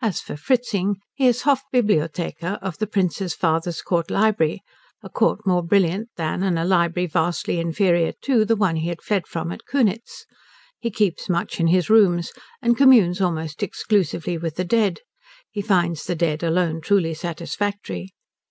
As 0.00 0.22
for 0.22 0.38
Fritzing, 0.38 0.96
he 1.12 1.26
is 1.26 1.42
Hofbibliothekar 1.42 2.58
of 2.62 2.78
the 2.78 2.86
Prince's 2.86 3.34
father's 3.34 3.82
court 3.82 4.10
library; 4.10 4.62
a 5.02 5.10
court 5.10 5.46
more 5.46 5.62
brilliant 5.62 6.08
than 6.16 6.42
and 6.42 6.58
a 6.58 6.64
library 6.64 7.06
vastly 7.06 7.58
inferior 7.58 8.14
to 8.22 8.46
the 8.46 8.56
one 8.56 8.76
he 8.76 8.88
had 8.88 9.02
fled 9.02 9.26
from 9.26 9.52
at 9.52 9.66
Kunitz. 9.66 10.24
He 10.78 10.90
keeps 10.90 11.28
much 11.28 11.60
in 11.60 11.66
his 11.66 11.90
rooms, 11.90 12.32
and 12.62 12.74
communes 12.74 13.20
almost 13.20 13.62
exclusively 13.62 14.38
with 14.38 14.56
the 14.56 14.64
dead. 14.64 15.00
He 15.50 15.60
finds 15.60 16.04
the 16.06 16.14
dead 16.14 16.42
alone 16.42 16.80
truly 16.80 17.12
satisfactory. 17.12 18.14